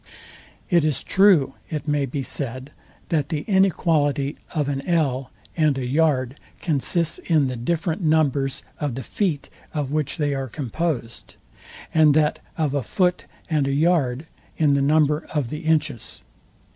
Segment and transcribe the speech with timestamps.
[0.71, 2.71] It is true, it may be said,
[3.09, 8.95] that the inequality of an ell and a yard consists in the different numbers of
[8.95, 11.35] the feet, of which they are composed;
[11.93, 14.25] and that of a foot and a yard
[14.57, 16.23] in the number of the inches.